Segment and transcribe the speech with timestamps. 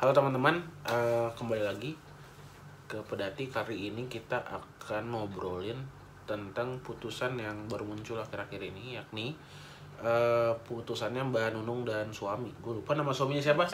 [0.00, 0.56] Halo teman-teman,
[0.88, 1.92] eh, kembali lagi
[2.88, 3.52] ke Pedati.
[3.52, 5.76] Kali ini kita akan ngobrolin
[6.24, 9.36] tentang putusan yang baru muncul akhir-akhir ini, yakni
[10.00, 12.48] eh, putusannya Mbak Nunung dan suami.
[12.64, 13.68] Gue lupa nama suaminya siapa.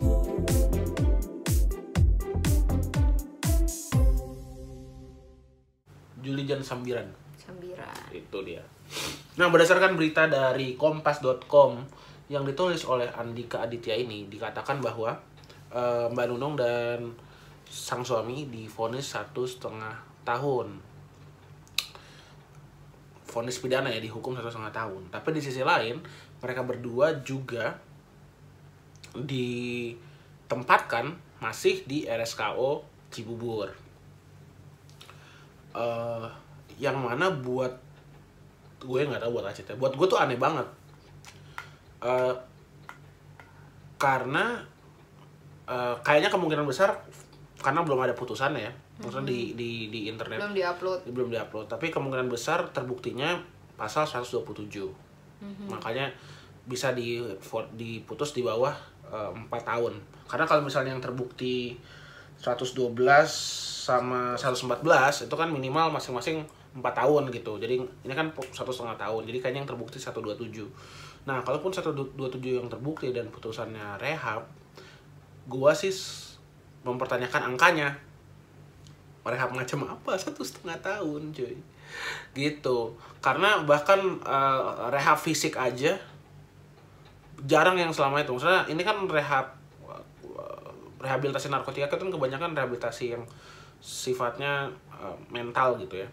[6.27, 7.07] Julijan Sambiran
[7.39, 7.95] Sambiran.
[8.11, 8.67] itu dia.
[9.39, 11.87] Nah, berdasarkan berita dari kompas.com
[12.27, 15.36] yang ditulis oleh Andika Aditya ini dikatakan bahwa
[15.77, 17.13] eh, Mbak Nunung dan
[17.69, 19.93] sang suami difonis satu setengah
[20.25, 20.81] tahun.
[23.27, 25.03] Fonis pidana ya dihukum satu setengah tahun.
[25.13, 26.01] Tapi di sisi lain
[26.41, 27.77] mereka berdua juga
[29.13, 31.13] ditempatkan
[31.45, 32.81] masih di RSKO
[33.13, 33.69] Cibubur.
[35.77, 36.29] eh
[36.81, 37.73] yang mana buat
[38.81, 39.77] gue nggak tahu buat Acit ya.
[39.77, 40.65] Buat gue tuh aneh banget.
[42.01, 42.37] eh
[43.97, 44.61] karena
[45.67, 46.95] eh, kayaknya kemungkinan besar
[47.57, 48.73] karena belum ada putusannya ya.
[48.97, 50.99] Maksudnya di di di internet Belum diupload.
[51.13, 51.67] belum diupload.
[51.69, 53.37] Tapi kemungkinan besar terbuktinya
[53.77, 54.41] pasal 127.
[55.69, 56.09] Makanya
[56.67, 57.21] bisa di
[57.77, 58.73] diputus di bawah
[59.11, 59.99] eh, empat tahun.
[60.27, 61.77] Karena kalau misalnya yang terbukti
[62.37, 62.93] 112
[63.87, 66.45] sama 114 itu kan minimal masing-masing
[66.77, 67.57] 4 tahun gitu.
[67.57, 69.25] Jadi ini kan satu setengah tahun.
[69.25, 70.69] Jadi kayaknya yang terbukti 127.
[71.25, 74.45] Nah, kalaupun 127 yang terbukti dan putusannya rehab,
[75.47, 75.91] gua sih
[76.87, 77.95] mempertanyakan angkanya.
[79.27, 80.15] Rehab macam apa?
[80.15, 81.59] Satu setengah tahun, cuy.
[82.35, 82.79] Gitu.
[83.19, 85.99] Karena bahkan eh, rehab fisik aja
[87.45, 88.31] jarang yang selama itu.
[88.31, 89.51] Maksudnya ini kan rehab
[89.83, 90.05] eh,
[91.03, 93.23] rehabilitasi narkotika kan kebanyakan rehabilitasi yang
[93.83, 96.09] sifatnya eh, mental gitu ya.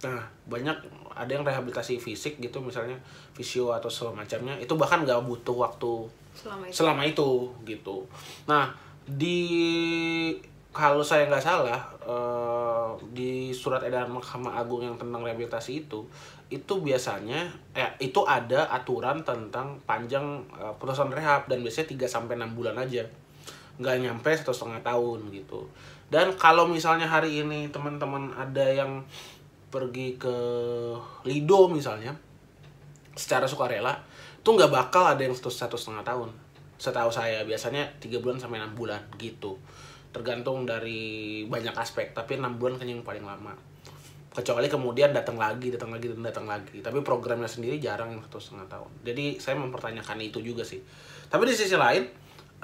[0.00, 0.76] Nah, banyak
[1.12, 2.96] ada yang rehabilitasi fisik gitu misalnya
[3.36, 6.08] fisio atau semacamnya itu bahkan nggak butuh waktu
[6.40, 6.72] Selama itu.
[6.72, 7.30] selama itu
[7.68, 7.96] gitu.
[8.48, 8.72] Nah
[9.04, 9.40] di
[10.70, 16.06] kalau saya nggak salah eh, di surat edaran Mahkamah Agung yang tentang rehabilitasi itu
[16.50, 22.34] itu biasanya ya itu ada aturan tentang panjang eh, putusan rehab dan biasanya 3 sampai
[22.38, 23.02] enam bulan aja
[23.80, 25.66] nggak nyampe satu setengah tahun gitu
[26.10, 29.02] dan kalau misalnya hari ini teman-teman ada yang
[29.70, 30.36] pergi ke
[31.24, 32.12] Lido misalnya
[33.14, 33.94] secara sukarela
[34.40, 36.32] itu nggak bakal ada yang satu satu setengah tahun.
[36.80, 39.60] Setahu saya biasanya tiga bulan sampai enam bulan gitu.
[40.16, 43.52] Tergantung dari banyak aspek tapi enam bulan kayaknya yang paling lama.
[44.32, 46.80] Kecuali kemudian datang lagi datang lagi dan datang lagi.
[46.80, 48.90] Tapi programnya sendiri jarang yang satu setengah tahun.
[49.04, 50.80] Jadi saya mempertanyakan itu juga sih.
[51.28, 52.08] Tapi di sisi lain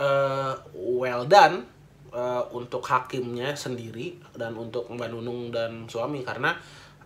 [0.00, 1.60] eh, well done
[2.08, 6.56] eh, untuk hakimnya sendiri dan untuk Mbak Nunung dan suami karena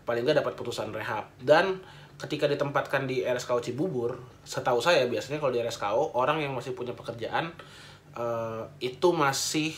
[0.07, 1.27] paling nggak dapat putusan rehab.
[1.43, 1.83] Dan
[2.21, 6.93] ketika ditempatkan di RSKO Cibubur setahu saya biasanya kalau di RSKO orang yang masih punya
[6.93, 7.49] pekerjaan
[8.13, 9.73] eh, itu masih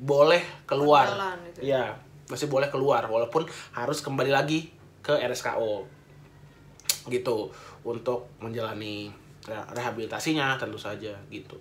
[0.00, 1.06] boleh keluar.
[1.06, 1.92] Jalan itu ya?
[2.32, 3.44] Masih boleh keluar walaupun
[3.76, 4.72] harus kembali lagi
[5.04, 5.84] ke RSKO
[7.12, 7.52] gitu
[7.84, 9.12] untuk menjalani
[9.44, 11.60] re- rehabilitasinya tentu saja gitu.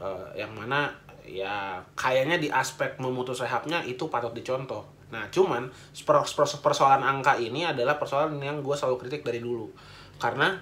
[0.00, 0.88] Eh, yang mana
[1.28, 5.72] ya kayaknya di aspek memutus rehabnya itu patut dicontoh nah cuman
[6.04, 9.72] per- per- persoalan angka ini adalah persoalan yang gue selalu kritik dari dulu
[10.20, 10.52] karena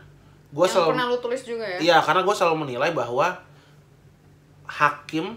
[0.55, 1.79] gue Yang selalu pernah lu tulis juga ya?
[1.83, 3.35] Iya, karena gue selalu menilai bahwa
[4.67, 5.35] hakim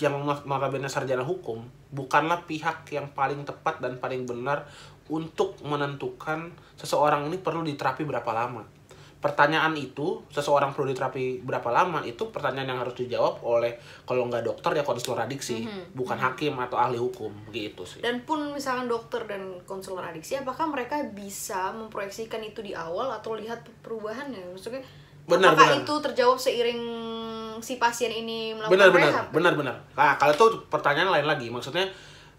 [0.00, 4.68] yang not- notabene sarjana hukum bukanlah pihak yang paling tepat dan paling benar
[5.08, 8.66] untuk menentukan seseorang ini perlu diterapi berapa lama.
[9.16, 14.44] Pertanyaan itu, seseorang perlu diterapi berapa lama, itu pertanyaan yang harus dijawab oleh kalau nggak
[14.44, 15.64] dokter ya konselor adiksi,
[15.96, 18.04] bukan hakim atau ahli hukum gitu sih.
[18.04, 23.34] Dan pun misalkan dokter dan konselor adiksi, apakah mereka bisa memproyeksikan itu di awal atau
[23.34, 24.52] lihat perubahannya?
[24.54, 24.84] Maksudnya,
[25.26, 25.82] Benar, apakah benar.
[25.82, 26.82] itu terjawab seiring
[27.58, 29.26] si pasien ini melakukan benar benar rehab?
[29.32, 31.88] benar benar nah kalau itu pertanyaan lain lagi maksudnya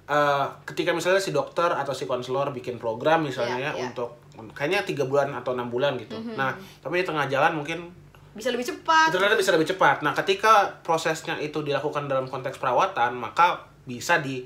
[0.07, 3.85] eh, ketika misalnya si dokter atau si konselor bikin program misalnya Iya, ya iya.
[3.91, 4.09] untuk
[4.53, 6.17] kayaknya tiga bulan atau enam bulan gitu.
[6.37, 7.89] Nah tapi di tengah jalan mungkin
[8.37, 9.09] Bisa lebih cepat.
[9.09, 10.05] ternyata bisa lebih cepat.
[10.05, 14.45] Nah ketika prosesnya itu dilakukan dalam konteks perawatan maka bisa di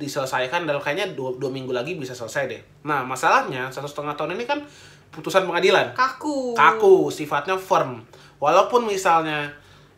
[0.00, 2.62] diselesaikan dalam kayaknya dua, dua minggu lagi bisa selesai deh.
[2.88, 4.58] Nah masalahnya satu setengah tahun ini kan
[5.12, 5.92] putusan pengadilan.
[5.92, 6.56] Kaku.
[6.56, 8.00] kaku sifatnya firm.
[8.40, 9.52] Walaupun misalnya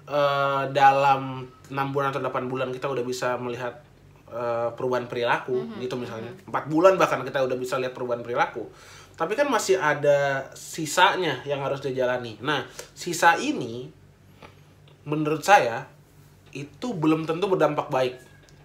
[0.04, 3.72] eh, dalam enam bulan atau 8 bulan kita udah bisa melihat
[4.28, 6.34] eh, perubahan perilaku gitu misalnya.
[6.44, 8.68] Empat bulan bahkan kita udah bisa lihat perubahan perilaku
[9.14, 12.34] tapi kan masih ada sisanya yang harus dijalani.
[12.42, 12.66] Nah
[12.98, 13.86] sisa ini
[15.06, 15.86] menurut saya
[16.50, 18.18] itu belum tentu berdampak baik.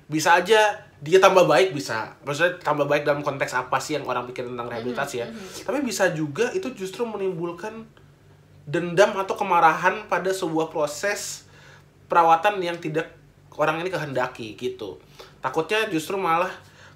[0.10, 2.18] Bisa aja dia tambah baik bisa.
[2.26, 5.28] Maksudnya tambah baik dalam konteks apa sih yang orang pikir tentang rehabilitasi ya?
[5.64, 7.86] Tapi bisa juga itu justru menimbulkan
[8.66, 11.46] dendam atau kemarahan pada sebuah proses
[12.10, 13.14] perawatan yang tidak
[13.54, 14.98] orang ini kehendaki gitu.
[15.46, 16.50] Takutnya justru malah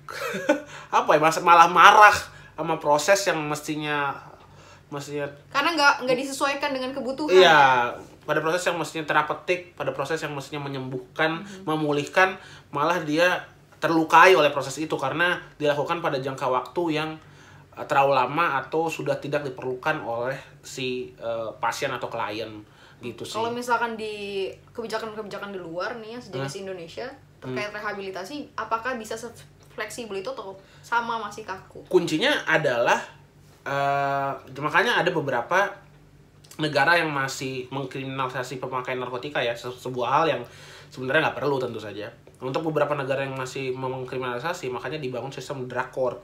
[0.98, 4.14] apa ya malah marah sama proses yang mestinya
[4.90, 7.90] mestinya karena nggak nggak disesuaikan dengan kebutuhan Iya,
[8.24, 12.38] pada proses yang mestinya terapeutik, pada proses yang mestinya menyembuhkan, memulihkan,
[12.70, 13.42] malah dia
[13.82, 17.10] terlukai oleh proses itu karena dilakukan pada jangka waktu yang
[17.74, 22.54] eh, terlalu lama atau sudah tidak diperlukan oleh si eh, pasien atau klien
[23.02, 23.36] gitu sih.
[23.36, 27.10] Kalau misalkan di kebijakan-kebijakan di luar nih ya sejenis Indonesia
[27.44, 27.76] terkait Hmm.
[27.76, 29.20] rehabilitasi, apakah bisa
[29.74, 31.84] fleksibel itu atau sama masih kaku?
[31.90, 33.02] Kuncinya adalah
[33.64, 35.70] eh, makanya ada beberapa
[36.62, 40.42] negara yang masih mengkriminalisasi pemakaian narkotika ya se- sebuah hal yang
[40.94, 42.06] sebenarnya nggak perlu tentu saja
[42.38, 46.20] untuk beberapa negara yang masih mengkriminalisasi makanya dibangun sistem drug court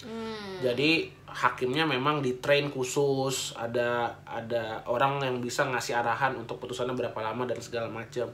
[0.00, 0.64] Hmm.
[0.64, 6.96] jadi hakimnya memang di train khusus ada ada orang yang bisa ngasih arahan untuk putusannya
[6.96, 8.24] berapa lama dan segala macam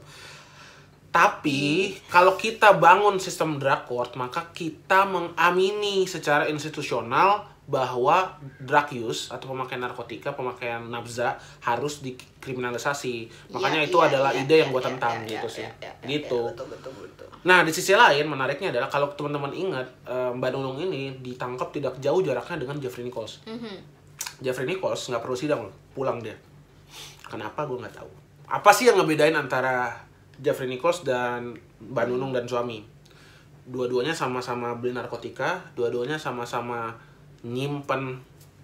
[1.17, 9.27] tapi kalau kita bangun sistem drug court maka kita mengamini secara institusional bahwa drug use
[9.27, 13.27] atau pemakaian narkotika, pemakaian nafza harus dikriminalisasi.
[13.51, 15.55] Makanya Iya, itu iya, adalah iya, ide yang iya, gue iya, tentang iya, gitu iya,
[15.57, 15.65] sih.
[15.67, 16.39] iya, iya, gitu.
[16.39, 17.27] iya, betul betul betul.
[17.43, 21.99] Nah, di sisi lain menariknya adalah kalau teman-teman ingat eh, Mbak Nunung ini ditangkap tidak
[21.99, 23.43] jauh jaraknya dengan Jeffrey Nichols.
[23.43, 23.75] Mhm.
[24.39, 26.39] Jeffrey Nichols nggak perlu sidang loh, pulang dia.
[27.27, 28.11] Kenapa gue nggak tahu.
[28.47, 32.81] Apa sih yang ngebedain antara Jeffrey Nichols dan Mbak Nunung dan suami?
[33.67, 36.95] Dua-duanya sama-sama beli narkotika, dua-duanya sama-sama
[37.43, 38.15] nyimpen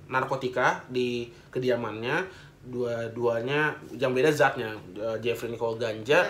[0.08, 2.24] narkotika di kediamannya,
[2.64, 4.72] dua-duanya yang beda zatnya.
[4.96, 6.24] Eh, Jeffrey Nichols ganja,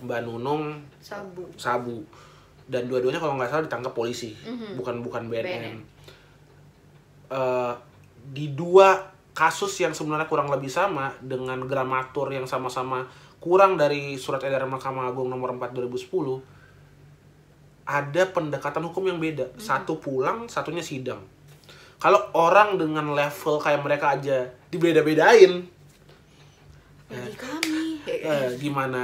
[0.00, 1.44] Mbak Nunung Sabu.
[1.60, 2.00] sabu
[2.64, 4.80] dan dua-duanya kalau nggak salah ditangkap polisi Mhm.
[4.80, 5.78] bukan bukan BNN, BNN.
[7.28, 7.74] Eh,
[8.32, 13.04] di dua kasus yang sebenarnya kurang lebih sama dengan gramatur yang sama-sama
[13.44, 16.08] kurang dari surat edaran Mahkamah Agung nomor 4 2010
[17.84, 21.20] ada pendekatan hukum yang beda satu pulang satunya sidang
[22.00, 25.68] kalau orang dengan level kayak mereka aja dibeda-bedain
[27.04, 28.00] Bagi kami.
[28.08, 29.02] eh, gimana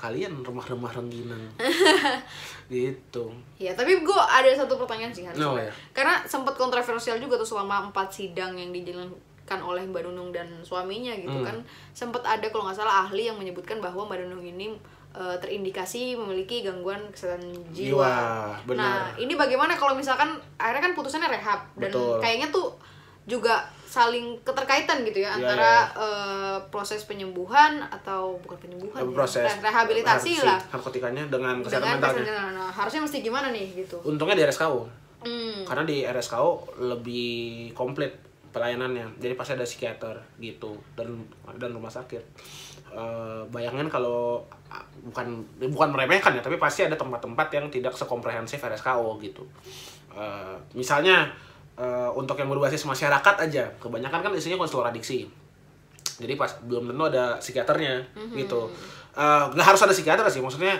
[0.00, 1.52] kalian remah-remah rengginang
[2.72, 3.28] gitu
[3.60, 5.22] Ya, tapi gue ada satu pertanyaan sih.
[5.38, 5.70] Oh, ya.
[5.92, 8.72] Karena sempat kontroversial juga tuh selama empat sidang yang
[9.52, 11.44] dijalankan oleh Mbak Nunung dan suaminya gitu Hmm.
[11.44, 11.56] kan.
[11.92, 14.72] Sempat ada kalau nggak salah ahli yang menyebutkan bahwa Mbak Nunung ini
[15.12, 18.00] eh, terindikasi memiliki gangguan kesehatan jiwa.
[18.00, 18.16] Jiwa,
[18.64, 18.80] benar.
[18.80, 20.24] Nah, ini bagaimana kalau misalkan
[20.56, 22.16] akhirnya kan putusannya rehab dan Betul.
[22.16, 22.72] kayaknya tuh
[23.22, 29.44] juga saling keterkaitan gitu ya Iya, antara eh, proses penyembuhan atau bukan penyembuhan ya, proses
[29.46, 33.96] re- rehabilitasi lah narkotikanya dengan kesehatan dengan mentalnya kesehatan- nah, harusnya mesti gimana nih gitu
[34.02, 34.80] untungnya di RSKO
[35.22, 35.60] Hmm.
[35.62, 36.50] karena di RSKO
[36.82, 37.30] lebih
[37.72, 38.16] komplit
[38.52, 39.18] pelayanannya.
[39.18, 41.24] Jadi pasti ada psikiater gitu dan
[41.58, 42.22] dan rumah sakit
[42.92, 44.44] Eh, bayangin kalau
[45.00, 45.40] bukan
[45.72, 49.48] bukan meremehkan ya tapi pasti ada tempat-tempat yang tidak sekomprehensif RSKO gitu.
[50.12, 51.32] Eh, misalnya
[51.80, 55.24] eh, untuk yang berbasis masyarakat aja kebanyakan kan isinya konselor adiksi.
[56.20, 58.68] Jadi pas belum tentu ada psikiaternya gitu.
[59.16, 60.76] Eh, nggak harus ada psikiater sih maksudnya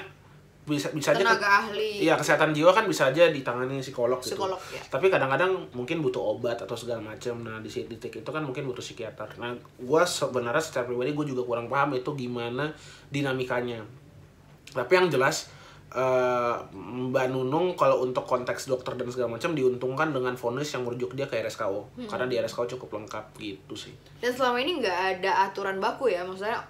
[0.62, 4.38] bisa bisa aja tenaga ahli Iya kesehatan jiwa kan bisa aja ditangani psikolog, gitu.
[4.38, 4.78] Psikolog, ya.
[4.86, 7.42] Tapi kadang-kadang mungkin butuh obat atau segala macam.
[7.42, 9.42] Nah di titik itu kan mungkin butuh psikiater.
[9.42, 12.70] Nah gue sebenarnya secara pribadi gue juga kurang paham itu gimana
[13.10, 13.82] dinamikanya.
[14.70, 15.50] Tapi yang jelas
[15.90, 21.18] eh, Mbak Nunung kalau untuk konteks dokter dan segala macam diuntungkan dengan vonis yang merujuk
[21.18, 23.92] dia ke RSKO karena di RSKO cukup lengkap gitu sih.
[24.24, 26.64] dan selama ini nggak ada aturan baku ya maksudnya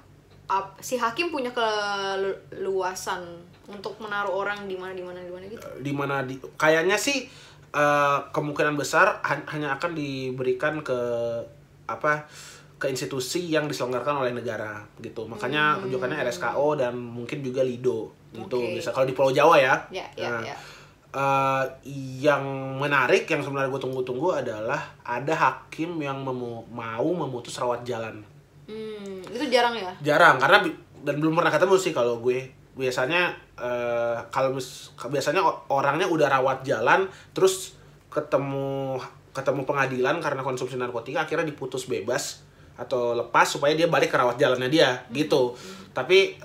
[0.79, 3.23] si hakim punya keleluasan
[3.65, 5.67] untuk menaruh orang di mana di mana di mana gitu?
[5.79, 7.25] Di mana di kayaknya sih
[7.71, 10.99] eh, kemungkinan besar han- hanya akan diberikan ke
[11.85, 12.27] apa
[12.77, 15.25] ke institusi yang diselenggarakan oleh negara gitu.
[15.25, 18.59] Makanya rujukannya RSKO dan mungkin juga Lido gitu.
[18.59, 18.77] Oke.
[18.77, 19.75] bisa kalau di Pulau Jawa ya.
[19.89, 20.57] Ya ya Nah, ya.
[21.13, 21.65] eh,
[22.21, 22.43] yang
[22.77, 28.19] menarik yang sebenarnya gue tunggu-tunggu adalah ada hakim yang memu- mau memutus rawat jalan
[28.69, 29.93] hmm, itu jarang ya?
[30.03, 30.63] Jarang karena
[31.03, 32.51] dan belum pernah ketemu sih kalau gue.
[32.73, 34.57] Biasanya eh, kalau
[35.13, 37.05] biasanya orangnya udah rawat jalan
[37.37, 37.77] terus
[38.09, 38.97] ketemu
[39.33, 42.45] ketemu pengadilan karena konsumsi narkotika akhirnya diputus bebas
[42.77, 45.57] atau lepas supaya dia balik ke rawat jalannya dia gitu.
[45.93, 46.37] Tapi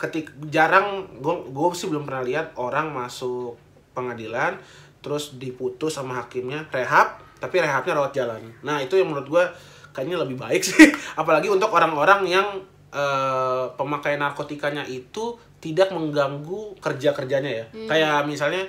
[0.00, 3.60] ketik jarang gue gue sih belum pernah lihat orang masuk
[3.92, 4.56] pengadilan
[5.04, 8.40] terus diputus sama hakimnya rehab tapi rehabnya rawat jalan.
[8.62, 9.44] Nah itu yang menurut gue
[9.92, 10.90] kayaknya lebih baik sih.
[11.14, 12.46] Apalagi untuk orang-orang yang
[12.90, 18.64] eh, pemakaian narkotikanya itu tidak mengganggu kerja kerjanya ya kayak misalnya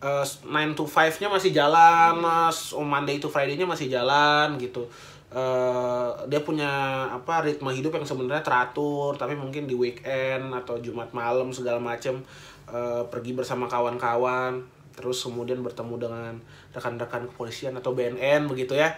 [0.00, 2.72] eh, 9 to 5 nya masih jalan mas.
[2.72, 4.88] Oh, Monday to Friday nya masih jalan gitu.
[5.30, 11.14] Eh, dia punya apa ritme hidup yang sebenarnya teratur tapi mungkin di weekend atau Jumat
[11.14, 12.18] malam segala macem
[12.66, 14.58] eh, pergi bersama kawan-kawan
[15.00, 16.32] terus kemudian bertemu dengan
[16.76, 18.92] rekan-rekan kepolisian atau BNN begitu ya.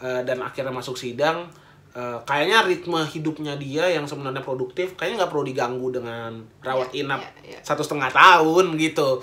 [0.00, 1.50] Eh, dan akhirnya masuk sidang.
[1.98, 7.02] Eh, kayaknya ritme hidupnya dia yang sebenarnya produktif kayaknya nggak perlu diganggu dengan rawat Iya,
[7.02, 7.60] inap iya, iya.
[7.66, 9.18] satu setengah tahun gitu.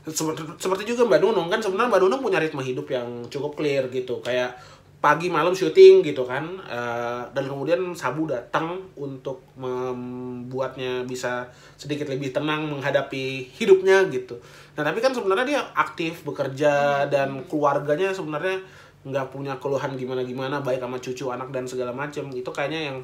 [0.00, 3.90] Seperti, seperti juga Mbak Nunung kan sebenarnya Mbak Nunung punya ritme hidup yang cukup clear
[3.90, 4.22] gitu.
[4.22, 4.56] Kayak
[5.00, 12.30] pagi malam syuting gitu kan Eh, dan kemudian Sabu datang untuk membuatnya bisa sedikit lebih
[12.30, 14.38] tenang menghadapi hidupnya gitu.
[14.78, 18.62] Nah tapi kan sebenarnya dia aktif bekerja dan keluarganya sebenarnya
[19.02, 22.98] nggak punya keluhan gimana gimana baik sama cucu anak dan segala macam itu kayaknya yang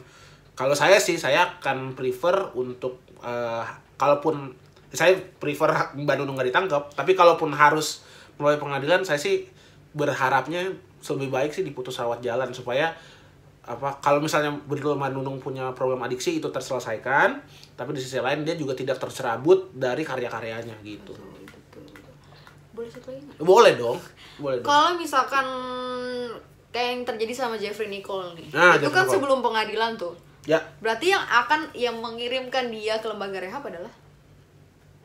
[0.55, 3.65] kalau saya sih saya akan prefer untuk eh,
[3.99, 4.55] kalaupun
[4.95, 8.07] saya prefer Mbak Nunung nggak ditangkap tapi kalaupun harus
[8.39, 9.49] melalui pengadilan saya sih
[9.97, 12.91] berharapnya lebih baik sih diputus rawat jalan supaya
[13.67, 17.43] apa kalau misalnya Mbak Nunung punya problem adiksi itu terselesaikan.
[17.77, 21.13] Tapi di sisi lain dia juga tidak tercerabut dari karya-karyanya gitu.
[21.13, 21.85] Betul, betul.
[22.73, 23.99] Boleh satu lagi boleh dong
[24.39, 24.67] boleh dong.
[24.67, 25.47] Kalau misalkan
[26.71, 29.15] kayak yang terjadi sama Jeffrey Nicole nih, Nah, itu Jeffrey kan Nicole.
[29.17, 30.15] sebelum pengadilan tuh.
[30.45, 30.61] ya.
[30.79, 33.91] Berarti yang akan yang mengirimkan dia ke lembaga rehab adalah?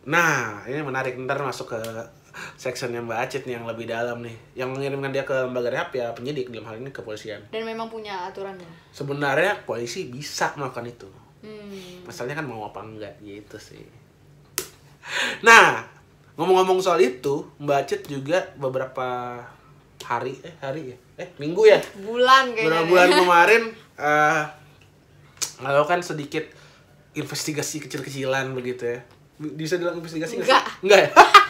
[0.05, 1.13] Nah, ini menarik.
[1.17, 1.79] Ntar masuk ke
[2.55, 4.35] sectionnya Mbak Acit nih yang lebih dalam nih.
[4.55, 7.41] Yang mengirimkan dia ke lembaga rehab ya penyidik dalam hal ini kepolisian.
[7.49, 8.67] dan memang punya aturannya.
[8.89, 11.09] Sebenarnya polisi bisa melakukan itu.
[11.41, 12.05] Hmm.
[12.05, 13.81] Masalahnya kan mau apa enggak gitu sih.
[15.41, 15.81] Nah,
[16.35, 19.37] ngomong-ngomong soal itu, Mbak Acit juga beberapa
[20.01, 22.65] hari eh hari ya eh minggu ya Bulan kayaknya.
[22.65, 23.63] beberapa bulan kemarin
[23.95, 24.43] eh
[25.61, 26.41] melakukan sedikit
[27.13, 28.99] investigasi kecil-kecilan begitu ya
[29.37, 30.41] bisa bilang investigasi?
[30.41, 30.65] Enggak.
[30.81, 31.09] enggak ya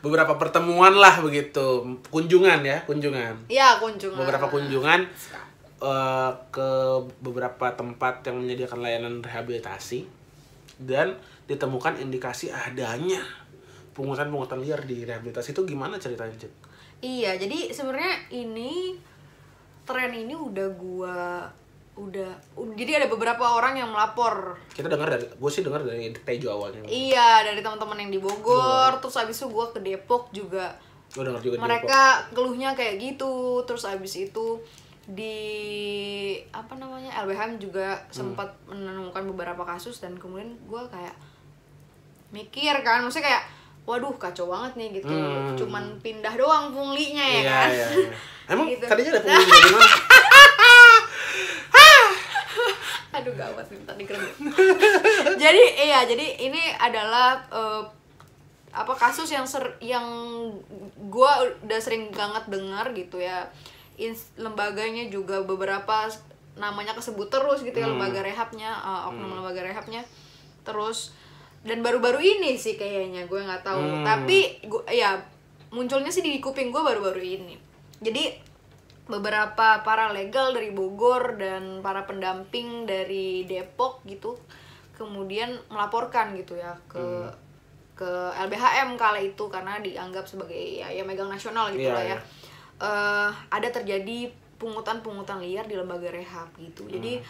[0.00, 4.16] beberapa pertemuan lah begitu kunjungan ya kunjungan Iya, kunjungan.
[4.16, 5.00] beberapa kunjungan
[5.80, 6.70] eh, ke
[7.20, 10.08] beberapa tempat yang menyediakan layanan rehabilitasi
[10.80, 11.12] dan
[11.44, 13.20] ditemukan indikasi adanya
[13.92, 16.52] pungutan-pungutan liar di rehabilitasi itu gimana ceritanya Cit?
[17.00, 18.96] Iya, jadi sebenarnya ini
[19.84, 21.44] tren ini udah gua
[21.98, 22.30] udah
[22.80, 24.56] jadi ada beberapa orang yang melapor.
[24.70, 28.96] kita dengar dari gue sih dengar dari Tejo awalnya Iya, dari teman-teman yang di Bogor,
[28.98, 30.72] terus abis itu gua ke Depok juga.
[31.06, 31.66] gue dengar juga di Depok.
[31.66, 33.32] Mereka keluhnya kayak gitu,
[33.62, 34.64] terus abis itu
[35.04, 35.36] di
[36.48, 41.12] apa namanya LBH juga sempat menemukan beberapa kasus dan kemudian gua kayak
[42.30, 43.44] mikir kan, maksudnya kayak
[43.82, 45.52] waduh kacau banget nih gitu, Hmm.
[45.52, 47.68] cuman pindah doang punglinya ya iya, kan.
[47.68, 48.10] iya, iya.
[48.50, 48.82] Emang Gitu.
[48.82, 49.90] tadinya ada pungli dari mana?
[53.20, 54.24] Aduh gawat nih tadi keren.
[55.42, 57.82] jadi iya, jadi ini adalah eh,
[58.70, 60.06] apa kasus yang ser yang
[61.06, 63.46] gua udah sering banget dengar gitu ya.
[63.94, 66.08] Ins- lembaganya juga beberapa
[66.54, 67.96] namanya kesebut terus gitu ya Hmm.
[67.96, 70.02] lembaga rehabnya, eh, oknum lembaga rehabnya.
[70.62, 71.12] Terus
[71.60, 73.80] dan baru-baru ini sih kayaknya gue nggak tahu.
[73.80, 74.04] Hmm.
[74.04, 75.20] Tapi gua ya
[75.70, 77.54] munculnya sih di kuping gue baru-baru ini.
[78.00, 78.49] Jadi
[79.10, 84.38] beberapa paralegal dari Bogor dan para pendamping dari Depok gitu
[84.94, 87.02] kemudian melaporkan gitu ya ke
[87.96, 92.08] ke LBHM kala itu karena dianggap sebagai ya, ya megang nasional gitu Iya, lah ya.
[92.08, 92.18] iya.
[92.80, 96.88] Eh, ada terjadi pungutan-pungutan liar di lembaga rehab gitu.
[96.88, 97.20] Jadi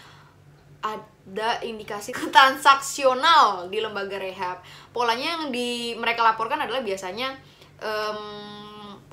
[0.82, 4.62] ada indikasi transaksional di lembaga rehab.
[4.94, 7.34] Polanya yang di mereka laporkan adalah biasanya
[7.82, 8.20] em,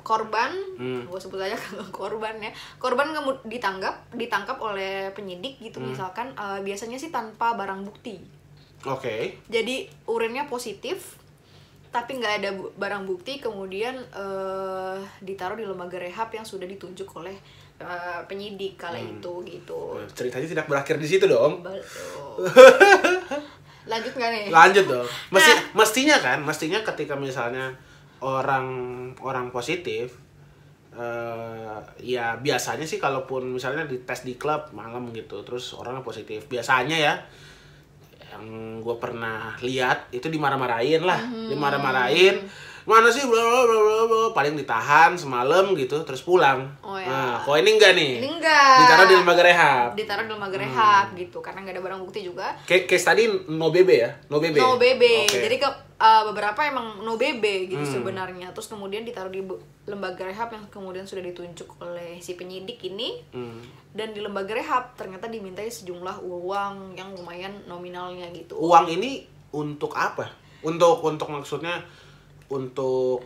[0.08, 1.04] korban, Hmm.
[1.04, 1.52] gue sebut aja
[1.92, 2.48] korban ya.
[2.76, 5.92] Korban kemu- ditangkap, ditangkap oleh penyidik gitu Hmm.
[5.92, 8.16] misalkan eh, biasanya sih tanpa barang bukti.
[8.82, 9.36] Oke.
[9.46, 11.20] Jadi urinnya positif,
[11.88, 17.36] tapi nggak ada barang bukti, kemudian eh, ditaruh di lembaga rehab yang sudah ditunjuk oleh
[17.78, 19.12] eh, penyidik kala Hmm.
[19.12, 20.00] itu gitu.
[20.10, 21.60] Ceritanya tidak berakhir di situ dong.
[21.60, 22.48] Betul.
[23.86, 24.44] Lanjut nggak nih?
[24.48, 25.06] Lanjut dong.
[25.30, 25.60] Mesti Nah.
[25.74, 27.72] mestinya kan, mestinya ketika misalnya
[28.20, 28.66] orang
[29.18, 30.18] orang positif
[30.90, 36.96] eh ya biasanya sih kalaupun misalnya dites di klub malam gitu terus orangnya positif biasanya
[36.96, 37.14] ya
[38.28, 38.44] yang
[38.78, 41.48] gue pernah lihat itu dimarah-marahin lah Hmm.
[41.48, 42.42] dimarah-marahin
[42.84, 47.04] mana sih bla bla bla bla paling ditahan semalam gitu terus pulang Oh, ya.
[47.04, 48.76] nah kok ini enggak nih Ini enggak.
[48.80, 52.48] ditaruh di lembaga rehab Ditaruh di lembaga rehab gitu karena nggak ada barang bukti juga.
[52.64, 55.02] kayak case tadi no BB ya no BB No BB.
[55.22, 55.36] Oke.
[55.42, 55.68] Jadi ke
[55.98, 57.94] uh, beberapa emang no BB gitu Hmm.
[57.94, 58.50] sebenarnya.
[58.50, 59.42] Terus kemudian ditaruh di
[59.84, 63.22] lembaga rehab yang kemudian sudah ditunjuk oleh si penyidik ini.
[63.30, 63.60] Hmm.
[63.88, 68.54] Dan di lembaga rehab ternyata dimintai sejumlah uang yang lumayan nominalnya gitu.
[68.54, 70.28] uang ini untuk apa
[70.60, 71.80] untuk untuk maksudnya
[72.46, 73.24] untuk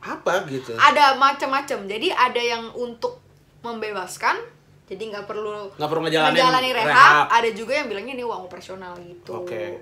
[0.00, 1.78] apa gitu Ada macam-macam.
[1.84, 3.20] Jadi ada yang untuk
[3.60, 4.40] membebaskan
[4.86, 6.88] jadi nggak perlu Nggak perlu ngejalanin menjalani rehab.
[6.88, 7.26] rehab.
[7.30, 9.78] ada juga yang bilangnya ini uang operasional gitu Oke.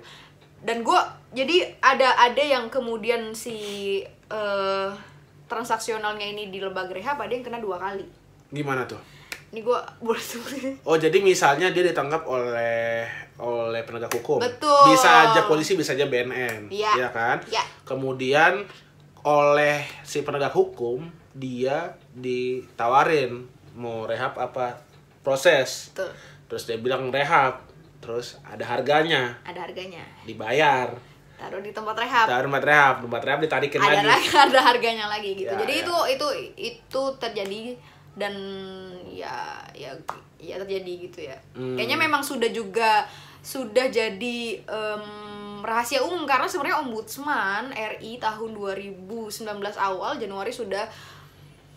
[0.65, 0.99] Dan gue
[1.31, 3.57] jadi ada ada yang kemudian si
[4.29, 4.89] eh,
[5.49, 8.05] transaksionalnya ini di lembaga rehab ada yang kena dua kali
[8.49, 8.99] Gimana tuh?
[9.49, 10.21] ini gue boleh
[10.85, 14.37] Oh jadi misalnya dia ditangkap oleh oleh penegak hukum.
[14.43, 14.93] Betul.
[14.93, 16.67] Bisa aja polisi, bisa aja BNN.
[16.69, 16.91] Iya.
[16.99, 17.37] Iya kan?
[17.47, 17.63] Iya.
[17.87, 18.67] Kemudian
[19.23, 23.47] oleh si penegak hukum dia ditawarin
[23.79, 24.83] mau rehab apa
[25.23, 25.95] proses.
[25.95, 26.11] Betul.
[26.51, 27.63] Terus dia bilang rehab.
[27.99, 30.89] Terus ada harganya, ada harganya dibayar.
[31.35, 34.27] taruh di tempat rehab Taruh tempat rehab, tempat rehab ditarikin ada lagi.
[34.45, 35.81] ada harganya lagi gitu Ya, jadi ya.
[35.81, 36.27] itu itu
[36.57, 37.59] itu terjadi
[38.13, 38.35] dan
[39.05, 39.95] ya ya
[40.37, 41.75] ya terjadi gitu ya Hmm.
[41.75, 43.07] kayaknya memang sudah juga
[43.39, 45.03] sudah jadi em,
[45.61, 49.31] rahasia umum karena sebenarnya ombudsman RI tahun 2019
[49.77, 50.83] awal Januari sudah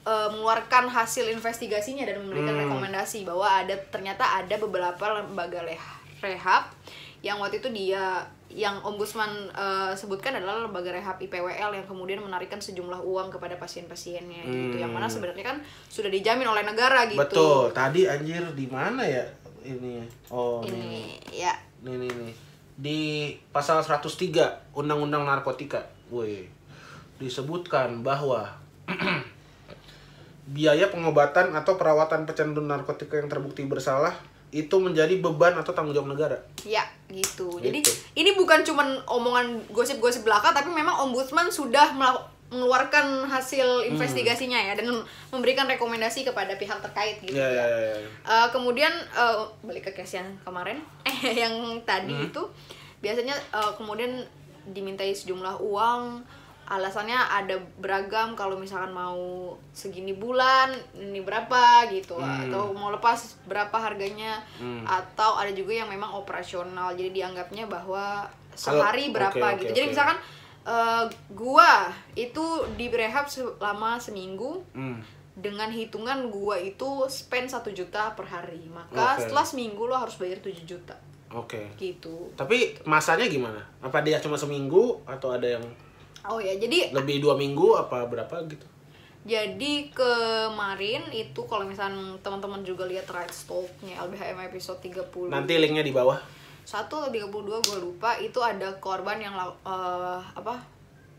[0.02, 2.66] eh, mengeluarkan hasil investigasinya dan memberikan Hmm.
[2.66, 6.70] rekomendasi bahwa ada ternyata ada beberapa lembaga leh- rehab
[7.22, 12.58] yang waktu itu dia yang ombudsman eh, sebutkan adalah lembaga rehab IPWL yang kemudian menarikan
[12.58, 15.56] sejumlah uang kepada pasien-pasiennya gitu yang mana sebenarnya kan
[15.88, 17.26] sudah dijamin oleh negara gitu Hmm.
[17.30, 17.62] Betul.
[17.72, 19.24] Tadi anjir di mana ya
[19.62, 20.02] ini?
[20.28, 20.74] Oh, nih.
[20.74, 20.92] ini
[21.32, 22.34] ya Nih nih nih.
[22.78, 22.98] Di
[23.54, 26.46] pasal 103 Undang-Undang Narkotika, woi,
[27.22, 28.48] disebutkan bahwa
[30.54, 34.18] biaya pengobatan atau perawatan pecandu narkotika yang terbukti bersalah
[34.52, 36.36] itu menjadi beban atau tanggung jawab negara.
[36.62, 37.56] Ya, gitu.
[37.56, 37.92] Jadi Gitu.
[38.14, 43.90] ini bukan cuman omongan gosip-gosip belaka, tapi memang ombudsman sudah mengeluarkan hasil Hmm.
[43.90, 44.92] investigasinya ya dan
[45.28, 47.32] memberikan rekomendasi kepada pihak terkait gitu.
[47.32, 47.78] Ya ya ya.
[47.90, 48.08] ya.
[48.22, 52.28] Eh, kemudian eh, balik ke case yang kemarin, eh yang tadi Hmm.
[52.28, 52.42] itu
[53.00, 54.20] biasanya eh, kemudian
[54.64, 56.22] dimintai sejumlah uang.
[56.64, 59.18] Alasannya ada beragam kalau misalkan mau
[59.70, 62.48] segini bulan ini berapa gitu Hmm.
[62.48, 64.82] atau mau lepas berapa harganya Hmm.
[64.82, 69.72] atau ada juga yang memang operasional jadi dianggapnya bahwa sehari berapa oke, gitu.
[69.72, 69.92] Jadi oke.
[69.92, 70.18] misalkan
[70.62, 75.02] eh, gua itu di rehab selama seminggu Hmm.
[75.34, 79.26] dengan hitungan gua itu spend satu juta per hari maka Oke.
[79.26, 80.94] setelah seminggu lo harus bayar 7 juta
[81.32, 81.72] Oke.
[81.74, 83.58] gitu Tapi masanya gimana?
[83.80, 85.64] Apa dia cuma seminggu atau ada yang
[86.24, 88.66] oh ya jadi lebih dua minggu apa berapa gitu?
[89.22, 95.80] jadi kemarin itu kalau misalnya teman-teman juga lihat right stocknya LBHM episode 30 Nanti linknya
[95.80, 96.18] di bawah.
[96.62, 97.30] satu atau 32
[97.60, 100.62] gue lupa itu ada korban yang eh, apa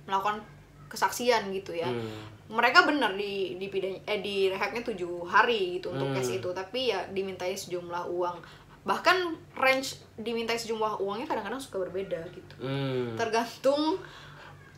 [0.04, 0.40] melakukan
[0.88, 2.32] kesaksian gitu ya Hmm.
[2.50, 6.16] mereka benar di di pidana eh di rehabnya tujuh hari gitu untuk Hmm.
[6.16, 8.38] case itu tapi ya dimintai sejumlah uang
[8.84, 9.16] bahkan
[9.54, 13.16] range dimintai sejumlah uangnya kadang-kadang suka berbeda gitu Hmm.
[13.16, 14.00] tergantung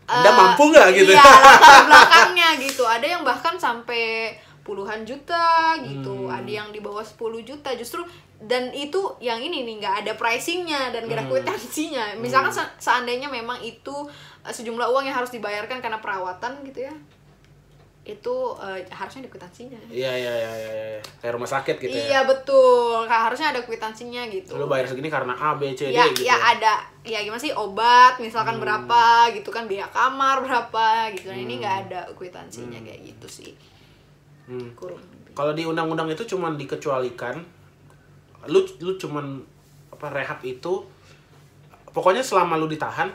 [0.06, 1.12] Anda eh, mampu nggak gitu?
[1.12, 6.34] iya latar belakangnya gitu ada yang bahkan sampai puluhan juta gitu Hmm.
[6.34, 8.02] ada yang di bawah 10 juta justru
[8.38, 11.32] dan itu yang ini nih nggak ada pricingnya dan gak ada Hmm.
[11.32, 13.94] kwitansinya misalkan se- seandainya memang itu
[14.42, 16.94] eh, sejumlah uang yang harus dibayarkan karena perawatan gitu ya
[18.06, 21.02] itu eh, harusnya ada kwitansinya Iya iya iya iya iya.
[21.18, 22.20] Kayak rumah sakit gitu iya ya.
[22.22, 26.06] betul Kak, harusnya ada kwitansinya gitu Lu bayar segini karena A, B, C, D ya,
[26.08, 26.22] gitu.
[26.24, 28.64] ya ada ya gimana sih obat misalkan Hmm.
[28.64, 31.62] berapa gitu kan biaya kamar berapa gitu ini Hmm.
[31.62, 33.52] nggak ada kwitansinya kayak gitu sih
[34.46, 34.70] Hmm.
[34.74, 35.02] kurang.
[35.34, 37.42] Kalau di undang-undang itu cuman dikecualikan
[38.46, 39.42] lu lu cuman
[39.90, 40.86] apa rehab itu
[41.88, 43.10] pokoknya selama lu ditahan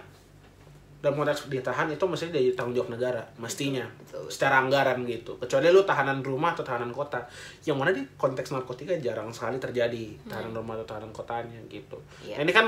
[1.01, 3.85] dan konteks ditahan itu mesti jadi tanggung jawab negara mestinya.
[4.05, 4.33] Betul, betul.
[4.33, 5.33] secara anggaran gitu.
[5.41, 7.25] Kecuali lu tahanan rumah atau tahanan kota.
[7.65, 10.13] Yang mana di konteks narkotika jarang sekali terjadi.
[10.29, 11.97] Tahanan rumah atau tahanan kotanya gitu.
[12.21, 12.37] Iya.
[12.37, 12.67] Nah, ini kan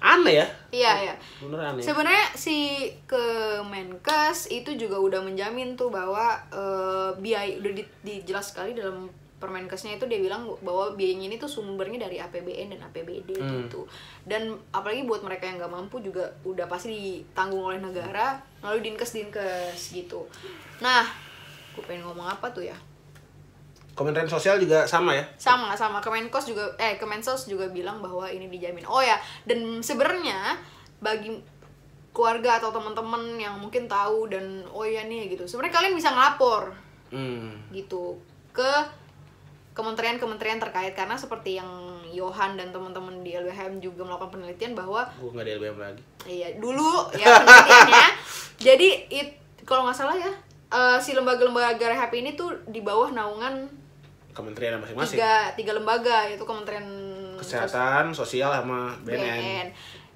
[0.00, 0.46] aneh ya.
[0.72, 1.84] Iya ya bener aneh.
[1.84, 8.72] Sebenarnya si Kemenkes itu juga udah menjamin tuh bahwa eh, biaya udah di- dijelas sekali
[8.72, 9.06] dalam
[9.40, 13.64] Permenkesnya itu dia bilang bahwa biayanya ini tuh sumbernya dari APBN dan APBD Hmm.
[13.64, 13.88] gitu.
[14.28, 19.16] Dan apalagi buat mereka yang nggak mampu juga udah pasti ditanggung oleh negara melalui dinkes
[19.16, 20.28] dinkes gitu.
[20.84, 21.08] Nah
[21.72, 22.76] gue pengen ngomong apa tuh ya?
[23.96, 25.24] Kementerian Sosial juga sama ya?
[25.40, 26.04] Sama sama.
[26.04, 28.84] Kemenkos juga eh Kemensos juga bilang bahwa ini dijamin.
[28.84, 29.16] Oh ya
[29.48, 30.56] dan sebenarnya
[31.00, 31.32] bagi
[32.12, 35.48] keluarga atau teman-teman yang mungkin tahu dan oh ya nih gitu.
[35.48, 36.76] Sebenarnya kalian bisa ngelapor
[37.12, 37.72] hmm.
[37.72, 38.18] gitu
[38.50, 38.72] ke
[39.80, 40.92] kementerian-kementerian terkait.
[40.92, 41.68] Karena seperti yang
[42.12, 46.02] Johan dan teman-teman di LBHM juga melakukan penelitian bahwa gue nggak di LBM lagi.
[46.26, 48.08] Iya dulu ya penelitiannya.
[48.66, 49.28] Jadi it
[49.64, 50.32] kalau nggak salah ya
[50.74, 53.70] eh, si lembaga-lembaga rehab ini tuh di bawah naungan
[54.34, 55.18] kementerian masing-masing.
[55.18, 56.86] tiga tiga lembaga yaitu Kementerian
[57.38, 59.66] kesehatan sosial sama BNN, BNN.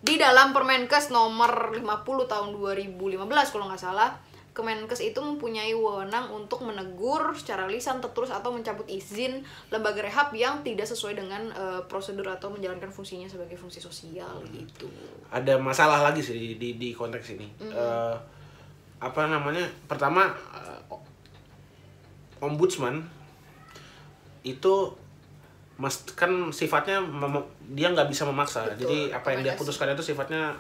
[0.05, 1.81] Di dalam Permenkes nomor 50
[2.29, 3.01] tahun 2015
[3.49, 4.13] kalau nggak salah,
[4.55, 10.63] Kemenkes itu mempunyai wewenang untuk menegur secara lisan, tertulis atau mencabut izin lembaga rehab yang
[10.63, 14.87] tidak sesuai dengan eh, prosedur atau menjalankan fungsinya sebagai fungsi sosial gitu.
[15.35, 17.51] ada masalah lagi sih di di, di konteks ini.
[17.67, 18.15] Eh,
[19.03, 19.67] apa namanya?
[19.91, 20.81] Pertama eh,
[22.39, 23.03] ombudsman
[24.47, 24.95] itu
[25.75, 27.03] mas kan sifatnya
[27.75, 28.71] dia nggak bisa memaksa.
[28.71, 30.55] Betul, jadi apa yang dia putuskan itu sifatnya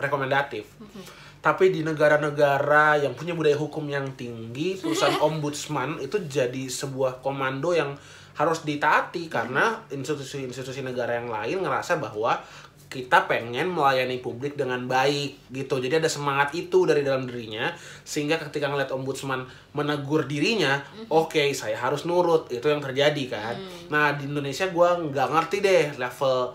[0.00, 0.64] rekomendatif
[1.46, 7.70] tapi di negara-negara yang punya budaya hukum yang tinggi perusahaan ombudsman itu jadi sebuah komando
[7.70, 7.94] yang
[8.34, 12.42] harus ditaati karena institusi-institusi negara yang lain ngerasa bahwa
[12.86, 15.82] kita pengen melayani publik dengan baik gitu.
[15.82, 17.74] Jadi ada semangat itu dari dalam dirinya
[18.06, 19.42] sehingga ketika ngeliat ombudsman
[19.74, 22.46] menegur dirinya oke saya harus nurut.
[22.52, 23.54] Itu yang terjadi kan.
[23.90, 26.54] Nah di Indonesia gua nggak ngerti deh level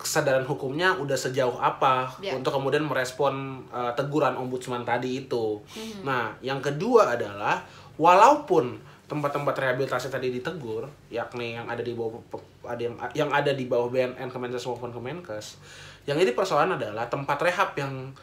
[0.00, 2.32] kesadaran hukumnya udah sejauh apa Ya.
[2.32, 5.60] untuk kemudian merespon uh, teguran ombudsman tadi itu.
[6.00, 7.60] Nah, yang kedua adalah
[8.00, 12.16] walaupun tempat-tempat rehabilitasi tadi ditegur, yakni yang ada di bawah
[12.64, 15.60] ada yang yang ada di bawah BNN Kemenkes maupun Kemenkes,
[16.08, 18.14] yang ini persoalan adalah tempat rehab yang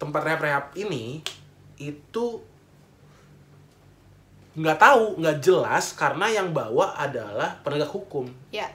[0.00, 1.20] tempat rehab-rehab ini
[1.76, 2.40] itu
[4.56, 8.66] nggak tahu nggak jelas karena yang bawa adalah penegak hukum Ya.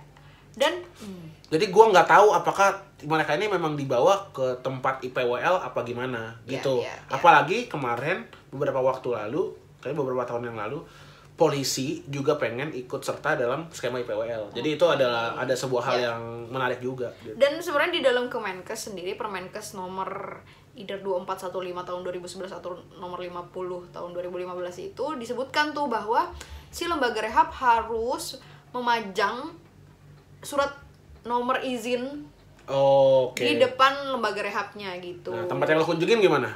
[0.56, 2.70] Dan hmm, jadi gua nggak tahu apakah
[3.04, 6.80] mereka ini memang dibawa ke tempat IPWL apa gimana Ya, gitu.
[6.80, 6.96] ya, ya.
[7.10, 10.80] Apalagi kemarin beberapa waktu lalu, kayak beberapa tahun yang lalu,
[11.34, 14.52] polisi juga pengen ikut serta dalam skema IPWL.
[14.52, 16.04] Jadi itu adalah ada sebuah hal Ya.
[16.10, 17.12] yang menarik juga.
[17.20, 17.36] gitu.
[17.36, 20.39] Dan sebenarnya di dalam Kemenkes sendiri Permenkes nomor
[20.76, 21.52] either 2415
[21.84, 23.52] tahun 2011 atau nomor 50
[23.91, 26.32] tahun 2015 itu disebutkan tuh bahwa
[26.68, 28.39] si lembaga rehab harus
[28.72, 29.52] memajang
[30.39, 30.72] surat
[31.26, 32.22] nomor izin
[32.70, 33.42] Oke.
[33.42, 35.34] di depan lembaga rehabnya gitu.
[35.34, 36.50] Nah, tempat yang lo kunjungin gimana?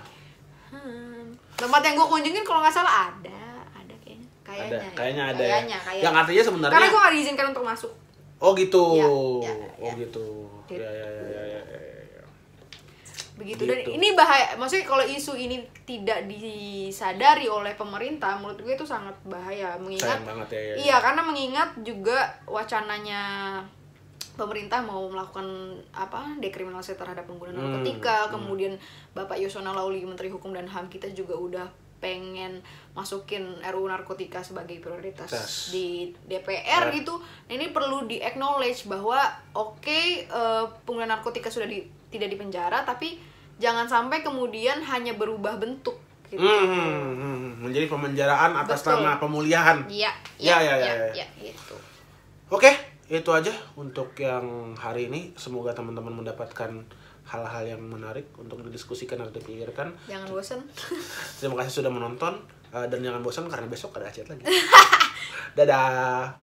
[0.69, 1.34] Hmm.
[1.53, 3.41] Tempat yang gue kunjungin kalau nggak salah ada,
[3.73, 4.29] ada kayaknya.
[4.45, 4.65] Kayaknya.
[4.69, 4.91] ada, ya.
[4.95, 5.41] kayaknya ada.
[5.41, 5.49] ya.
[5.49, 6.03] Kayaknya, kayaknya.
[6.05, 7.93] Yang artinya sebenarnya Karena gue nggak diizinkan untuk masuk.
[8.39, 8.84] Oh gitu.
[8.95, 9.05] Ya,
[9.49, 9.53] ya,
[9.84, 9.93] Oh ya.
[9.99, 10.27] gitu.
[10.69, 10.79] Gitu.
[10.79, 11.62] Ya ya ya ya ya.
[11.65, 12.23] ya, ya.
[13.39, 13.95] begitu dan Gitu.
[13.95, 19.79] ini bahaya maksudnya kalau isu ini tidak disadari oleh pemerintah menurut gue itu sangat bahaya
[19.79, 20.60] mengingat Sayang banget ya.
[20.60, 20.75] ya, ya.
[20.75, 23.21] iya karena mengingat juga wacananya
[24.39, 25.43] pemerintah mau melakukan
[25.91, 28.80] apa dekriminalisasi terhadap pengguna Hmm, narkotika kemudian
[29.12, 31.67] Bapak Yosona Lauli Menteri Hukum dan HAM kita juga udah
[31.99, 32.63] pengen
[32.95, 35.54] masukin RUU narkotika sebagai prioritas Tas.
[35.69, 37.19] di DPR gitu.
[37.19, 39.19] Nah, ini perlu di acknowledge bahwa
[39.52, 39.84] oke
[40.23, 43.19] eh, pengguna narkotika sudah di, tidak dipenjara tapi
[43.60, 45.99] jangan sampai kemudian hanya berubah bentuk
[46.32, 46.39] gitu.
[46.39, 47.52] Hmm, hmm, hmm.
[47.67, 49.04] menjadi pemenjaraan atas Betul.
[49.04, 49.78] nama pemulihan.
[49.91, 51.08] Iya, Ya, iya, ya, ya, iya, ya.
[51.19, 51.75] iya, gitu.
[52.47, 52.71] Oke,
[53.09, 55.33] itu aja untuk yang hari ini.
[55.33, 56.69] Semoga teman-teman mendapatkan
[57.25, 59.93] hal-hal yang menarik untuk didiskusikan atau dipikirkan.
[60.05, 60.59] Jangan bosan.
[61.41, 62.37] Terima kasih sudah menonton
[62.69, 64.45] eh, dan jangan bosan karena besok ada acara lagi.
[65.57, 66.29] Dadah.